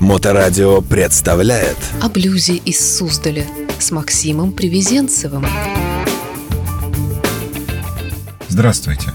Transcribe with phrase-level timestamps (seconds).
[0.00, 3.46] Моторадио представляет О блюзе из Суздаля
[3.78, 5.44] с Максимом Привезенцевым.
[8.48, 9.10] Здравствуйте.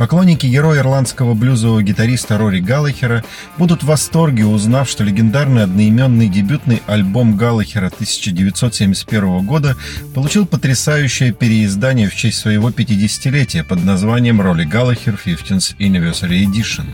[0.00, 3.22] Поклонники героя ирландского блюзового гитариста Рори Галлахера
[3.58, 9.76] будут в восторге, узнав, что легендарный одноименный дебютный альбом Галлахера 1971 года
[10.14, 16.86] получил потрясающее переиздание в честь своего 50-летия под названием «Роли Галлахер 15th Anniversary Edition».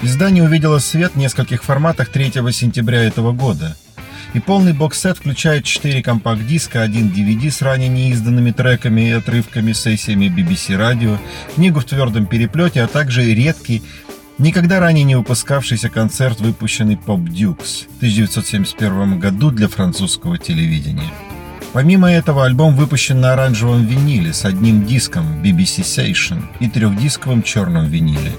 [0.00, 3.76] Издание увидело свет в нескольких форматах 3 сентября этого года.
[4.36, 10.26] И полный бокс-сет включает 4 компакт-диска, один DVD с ранее неизданными треками и отрывками сессиями
[10.26, 11.16] BBC радио,
[11.54, 13.82] книгу в твердом переплете, а также редкий,
[14.36, 21.10] никогда ранее не выпускавшийся концерт, выпущенный Pop Dukes в 1971 году для французского телевидения.
[21.72, 27.86] Помимо этого, альбом выпущен на оранжевом виниле с одним диском BBC Station и трехдисковым черным
[27.86, 28.32] виниле.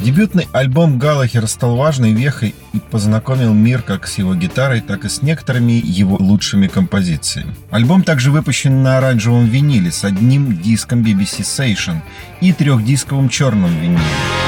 [0.00, 5.08] Дебютный альбом Галлахера стал важной вехой и познакомил мир как с его гитарой, так и
[5.08, 7.54] с некоторыми его лучшими композициями.
[7.70, 11.96] Альбом также выпущен на оранжевом виниле с одним диском BBC Station
[12.40, 14.47] и трехдисковым черным виниле.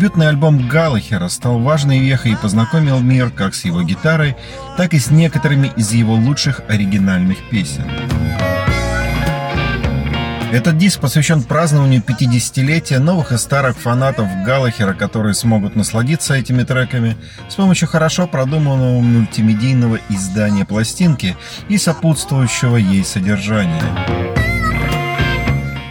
[0.00, 4.34] Дебютный альбом Галлахера стал важной вехой и познакомил мир как с его гитарой,
[4.78, 7.84] так и с некоторыми из его лучших оригинальных песен.
[10.50, 17.18] Этот диск посвящен празднованию 50-летия новых и старых фанатов Галлахера, которые смогут насладиться этими треками
[17.50, 21.36] с помощью хорошо продуманного мультимедийного издания пластинки
[21.68, 23.84] и сопутствующего ей содержания.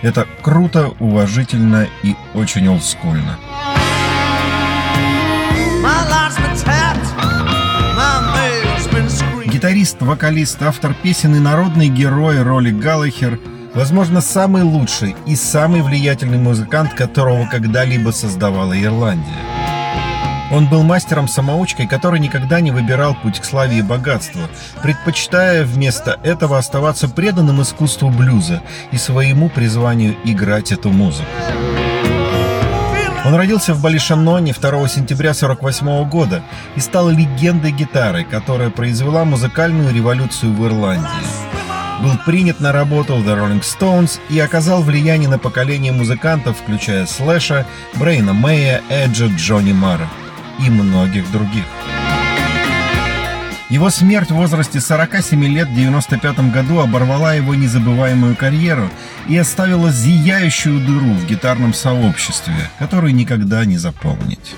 [0.01, 3.37] Это круто, уважительно и очень олдскульно.
[9.45, 13.39] Гитарист, вокалист, автор песен и народный герой роли Галлахер–
[13.73, 19.37] возможно, самый лучший и самый влиятельный музыкант, которого когда-либо создавала Ирландия.
[20.51, 24.41] Он был мастером-самоучкой, который никогда не выбирал путь к славе и богатству,
[24.81, 31.29] предпочитая вместо этого оставаться преданным искусству блюза и своему призванию играть эту музыку.
[33.29, 36.41] Он родился в Балишаноне 2 сентября 1948 года
[36.75, 41.07] и стал легендой гитары, которая произвела музыкальную революцию в Ирландии.
[42.01, 47.05] Был принят на работу в The Rolling Stones и оказал влияние на поколение музыкантов, включая
[47.05, 50.09] Слэша, Брейна Мэя, Эджа, Джонни Мара
[50.65, 51.65] и многих других.
[53.69, 58.89] Его смерть в возрасте 47 лет в 1995 году оборвала его незабываемую карьеру
[59.27, 64.55] и оставила зияющую дыру в гитарном сообществе, которую никогда не заполнить.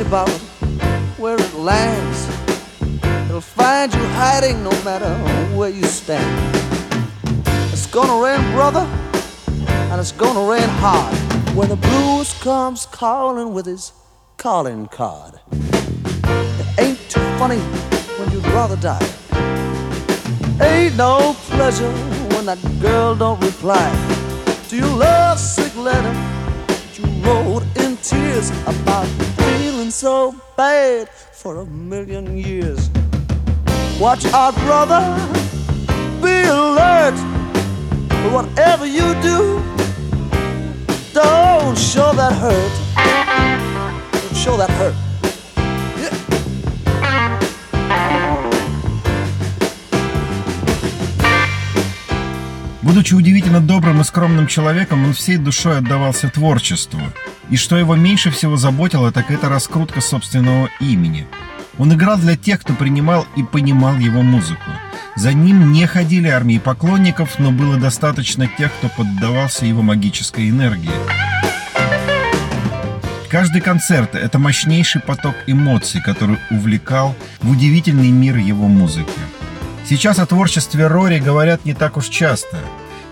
[0.00, 0.28] About
[1.18, 2.28] where it lands.
[3.28, 5.12] It'll find you hiding no matter
[5.54, 6.56] where you stand.
[7.72, 8.86] It's gonna rain, brother,
[9.90, 11.14] and it's gonna rain hard
[11.54, 13.92] when the blues comes calling with his
[14.36, 15.40] calling card.
[15.52, 17.58] It ain't too funny
[18.18, 19.06] when you'd rather die.
[20.60, 21.92] Ain't no pleasure
[22.34, 23.90] when that girl don't reply
[24.68, 26.32] to your love sick letter
[27.02, 29.06] you wrote in tears about
[29.38, 32.88] feeling so bad for a million years.
[34.00, 35.02] Watch out, brother,
[36.22, 37.14] be alert.
[38.32, 39.62] Whatever you do,
[41.12, 42.72] don't show that hurt.
[44.12, 44.94] Don't show that hurt.
[52.82, 57.00] Будучи удивительно добрым и скромным человеком, он всей душой отдавался творчеству.
[57.52, 61.26] И что его меньше всего заботило, так это раскрутка собственного имени.
[61.76, 64.70] Он играл для тех, кто принимал и понимал его музыку.
[65.16, 70.88] За ним не ходили армии поклонников, но было достаточно тех, кто поддавался его магической энергии.
[73.28, 79.12] Каждый концерт– это мощнейший поток эмоций, который увлекал в удивительный мир его музыки.
[79.84, 82.56] Сейчас о творчестве Рори говорят не так уж часто.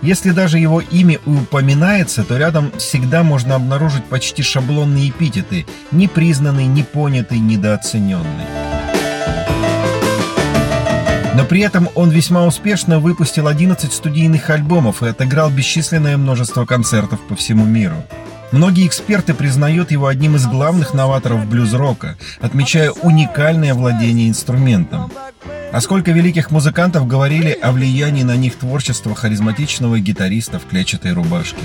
[0.01, 7.37] Если даже его имя упоминается, то рядом всегда можно обнаружить почти шаблонные эпитеты «непризнанный», «непонятый»,
[7.37, 8.45] «недооцененный».
[11.35, 17.19] Но при этом он весьма успешно выпустил 11 студийных альбомов и отыграл бесчисленное множество концертов
[17.27, 17.95] по всему миру.
[18.51, 25.09] Многие эксперты признают его одним из главных новаторов блюз-рока, отмечая уникальное владение инструментом.
[25.71, 31.61] А сколько великих музыкантов говорили о влиянии на них творчества харизматичного гитариста в клетчатой рубашке.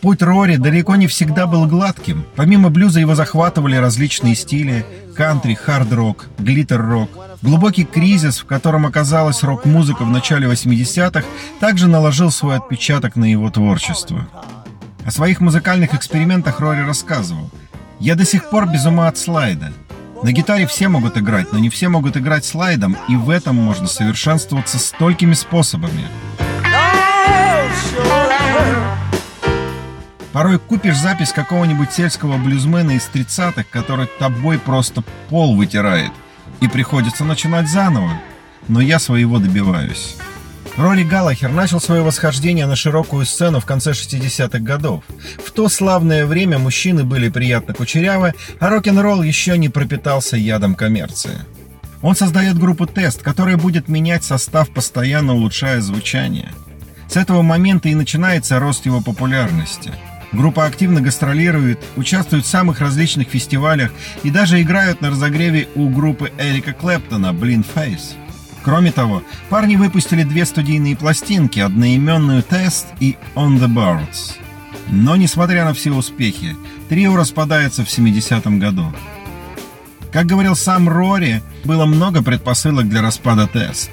[0.00, 2.24] Путь Рори далеко не всегда был гладким.
[2.36, 4.86] Помимо блюза его захватывали различные стили–
[5.16, 7.10] кантри, хард-рок, глиттер-рок.
[7.42, 11.24] Глубокий кризис, в котором оказалась рок-музыка в начале 80-х,
[11.60, 14.28] также наложил свой отпечаток на его творчество.
[15.04, 17.50] О своих музыкальных экспериментах Рори рассказывал.
[17.98, 19.72] «Я до сих пор без ума от слайда.
[20.22, 23.88] На гитаре все могут играть, но не все могут играть слайдом, и в этом можно
[23.88, 26.04] совершенствоваться столькими способами».
[30.38, 36.12] Порой купишь запись какого-нибудь сельского блюзмена из 30-х, который тобой просто пол вытирает,
[36.60, 38.12] и приходится начинать заново.
[38.68, 40.14] Но я своего добиваюсь.
[40.76, 45.02] Рори Галлахер начал свое восхождение на широкую сцену в конце 60-х годов.
[45.44, 51.40] В то славное время мужчины были приятно кучерявы, а рок-н-ролл еще не пропитался ядом коммерции.
[52.00, 56.52] Он создает группу «Тест», которая будет менять состав, постоянно улучшая звучание.
[57.08, 59.92] С этого момента и начинается рост его популярности–
[60.32, 63.90] Группа активно гастролирует, участвует в самых различных фестивалях
[64.22, 68.14] и даже играют на разогреве у группы Эрика Клэптона «Blind Face».
[68.62, 74.34] Кроме того, парни выпустили две студийные пластинки, одноименную «Тест» и «On the Boards».
[74.90, 76.56] Но, несмотря на все успехи,
[76.88, 78.92] трио распадается в 70-м году.
[80.12, 83.90] Как говорил сам Рори, было много предпосылок для распада «Тест».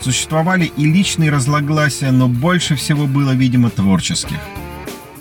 [0.00, 4.38] Существовали и личные разногласия, но больше всего было, видимо, творческих–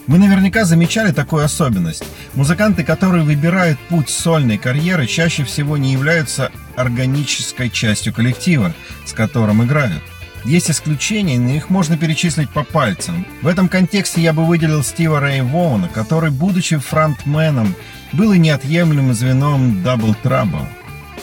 [0.08, 2.04] вы наверняка замечали такую особенность.
[2.34, 8.74] Музыканты, которые выбирают путь сольной карьеры, чаще всего не являются органической частью коллектива,
[9.06, 10.02] с которым играют.
[10.46, 13.26] Есть исключения, но их можно перечислить по пальцам.
[13.42, 17.76] В этом контексте я бы выделил Стива Рэй Воуна, который, будучи фронтменом,
[18.14, 20.66] был и неотъемлемым звеном Double Trouble.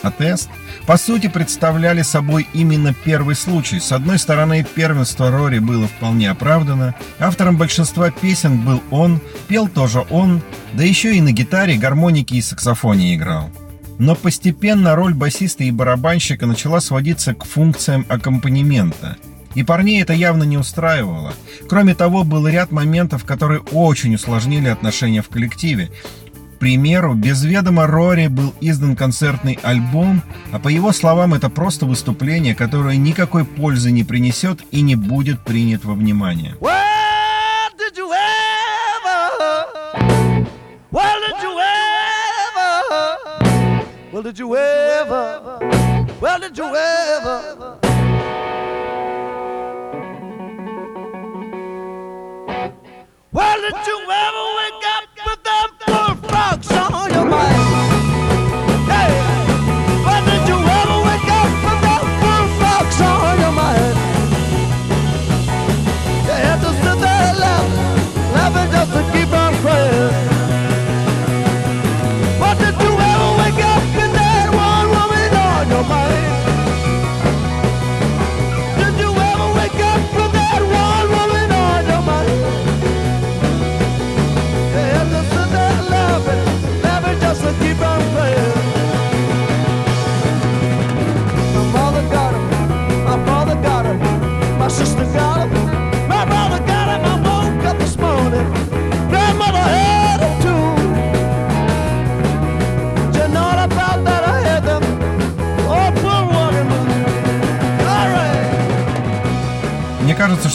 [0.03, 0.49] А тест–
[0.85, 3.79] по сути представляли собой именно первый случай.
[3.79, 10.05] С одной стороны, первенство Рори было вполне оправдано, автором большинства песен был он, пел тоже
[10.11, 10.43] он,
[10.73, 13.49] да еще и на гитаре, гармонике и саксофоне играл.
[13.97, 19.17] Но постепенно роль басиста и барабанщика начала сводиться к функциям аккомпанемента.
[19.55, 21.33] И парней это явно не устраивало.
[21.69, 25.89] Кроме того, был ряд моментов, которые очень усложнили отношения в коллективе
[26.57, 30.21] примеру, без ведома Рори был издан концертный альбом,
[30.51, 35.39] а по его словам это просто выступление, которое никакой пользы не принесет и не будет
[35.41, 36.55] принят во внимание.
[44.15, 45.35] Well, did you ever?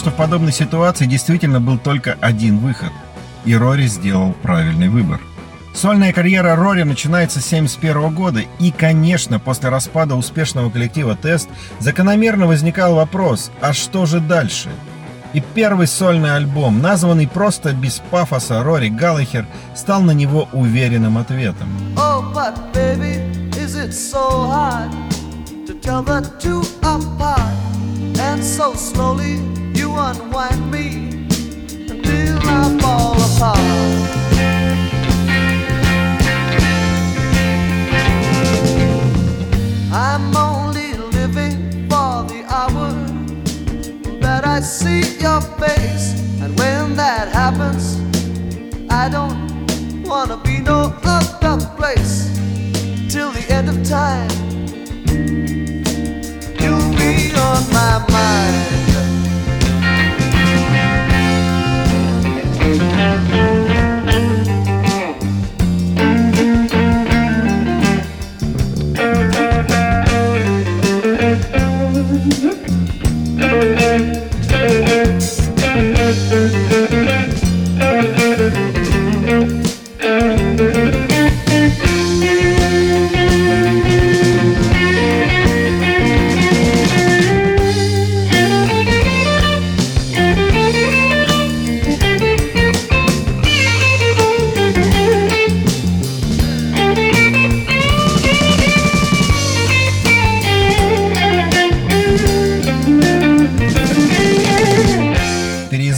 [0.01, 2.89] Что в подобной ситуации действительно был только один выход.
[3.45, 5.21] И Рори сделал правильный выбор.
[5.75, 12.47] Сольная карьера Рори начинается с 1971 года, и, конечно, после распада успешного коллектива «Тест» закономерно
[12.47, 14.69] возникал вопрос, а что же дальше?
[15.33, 21.69] И первый сольный альбом, названный просто без пафоса Рори Галлахер, стал на него уверенным ответом.
[21.95, 22.33] Oh,
[29.73, 31.09] you unwind me
[31.89, 34.11] until I fall apart.
[39.93, 42.91] I'm only living for the hour
[44.21, 46.19] that I see your face.
[46.41, 47.99] And when that happens,
[48.89, 52.29] I don't wanna be no other place
[53.09, 54.29] till the end of time.
[56.59, 58.80] You'll be on my mind.
[62.77, 63.50] Thank you.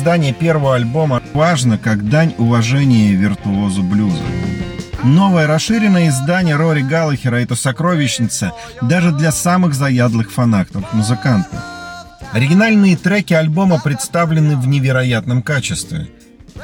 [0.03, 4.21] Переиздание первого альбома важно как дань уважения виртуозу блюза.
[5.01, 11.63] Новое расширенное издание Рори Галлахера– это сокровищница даже для самых заядлых фанатов музыканта.
[12.33, 16.09] Оригинальные треки альбома представлены в невероятном качестве.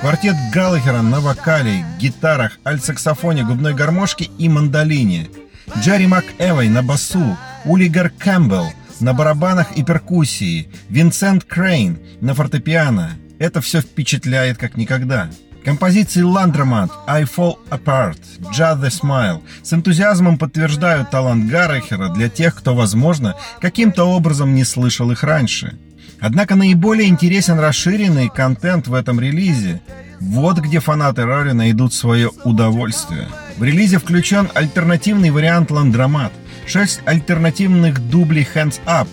[0.02, 5.30] Квартет Галлахера на вокале, гитарах, альт-саксофоне, губной гармошке и мандолине.
[5.78, 13.12] Джерри МакЭвой на басу, Улигар Кэмпбелл на барабанах и перкуссии, Винсент Крейн на фортепиано.
[13.40, 15.30] Это все впечатляет как никогда.
[15.64, 18.20] Композиции Ландромат, I Fall Apart,
[18.54, 24.64] Just the Smile с энтузиазмом подтверждают талант Гаррехера для тех, кто, возможно, каким-то образом не
[24.64, 25.78] слышал их раньше.
[26.20, 29.82] Однако наиболее интересен расширенный контент в этом релизе.
[30.20, 33.28] Вот где фанаты Рори найдут свое удовольствие.
[33.58, 36.34] В релизе включен альтернативный вариант Ландромат,
[36.68, 39.08] 6 альтернативных дублей Hands Up,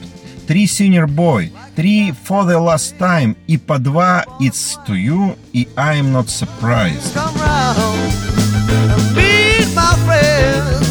[0.46, 5.66] 3 Senior Boy, 3 For the Last Time и по 2 It's To You и
[5.76, 7.14] I'm Not Surprised.
[7.14, 7.76] come round
[9.14, 10.85] meet my friends.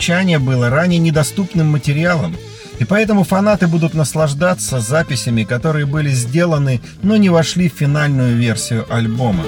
[0.00, 2.34] Звучание было ранее недоступным материалом,
[2.78, 8.86] и поэтому фанаты будут наслаждаться записями, которые были сделаны, но не вошли в финальную версию
[8.88, 9.44] альбома.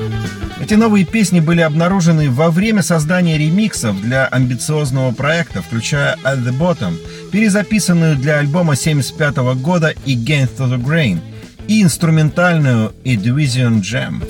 [0.61, 6.53] Эти новые песни были обнаружены во время создания ремиксов для амбициозного проекта, включая «At the
[6.53, 6.99] Bottom»,
[7.31, 11.21] перезаписанную для альбома 1975 года и «Against the Grain»,
[11.67, 14.23] и инструментальную «A Division Jam».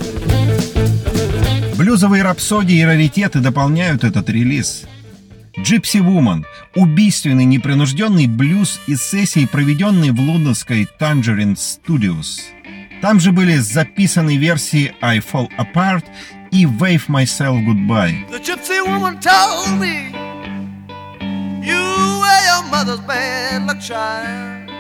[1.77, 4.85] Блюзовые рапсодии и раритеты дополняют этот релиз.
[5.59, 6.45] Gypsy Woman–
[6.75, 12.41] убийственный непринужденный блюз из сессий, проведенной в лондонской Tangerine Studios.
[13.03, 16.05] Там же были записаны версии I Fall Apart
[16.51, 18.25] и Wave Myself Goodbye.
[18.31, 20.11] The gypsy woman told me
[21.63, 24.71] you were your mother's bad luck child.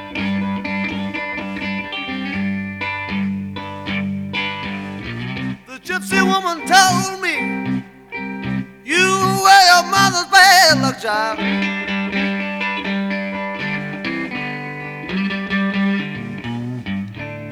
[5.66, 7.21] The gypsy woman told me
[11.02, 11.36] job.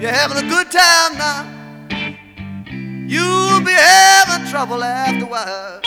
[0.00, 1.46] You're having a good time now.
[3.08, 5.79] You'll be having trouble after a while.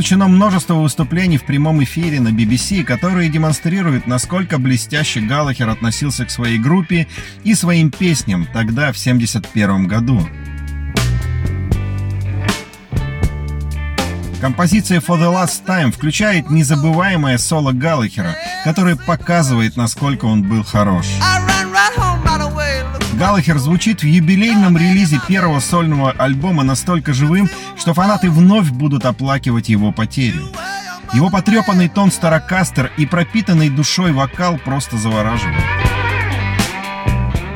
[0.00, 6.30] Исключено множество выступлений в прямом эфире на BBC, которые демонстрируют, насколько блестяще Галлахер относился к
[6.30, 7.06] своей группе
[7.44, 10.26] и своим песням тогда, в 1971 году.
[14.40, 21.08] Композиция For the Last Time включает незабываемое соло Галлахера, которое показывает, насколько он был хорош.
[23.20, 29.68] Галлахер звучит в юбилейном релизе первого сольного альбома настолько живым, что фанаты вновь будут оплакивать
[29.68, 30.48] его потерю.
[31.12, 35.62] Его потрепанный тон старокастер и пропитанный душой вокал просто завораживают.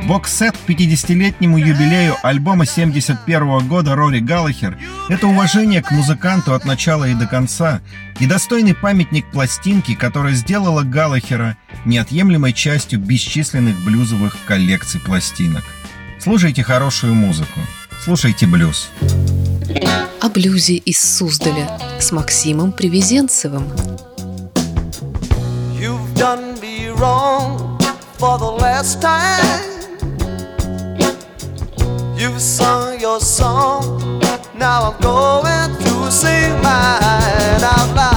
[0.06, 4.78] Бокс-сет к 50-летнему юбилею альбома 71 года Рори Галлахер—
[5.08, 7.80] это уважение к музыканту от начала и до конца
[8.20, 15.64] и достойный памятник пластинки, которая сделала Галлахера неотъемлемой частью бесчисленных блюзовых коллекций пластинок.
[16.20, 17.60] Слушайте хорошую музыку,
[18.02, 18.90] слушайте блюз.
[20.20, 23.64] О блюзе из Суздаля с Максимом Привезенцевым.
[25.78, 27.78] You've done me wrong
[28.18, 29.74] for the last time.
[32.16, 34.00] You've sung your song,
[34.58, 38.13] now I'm going to sing mine out loud.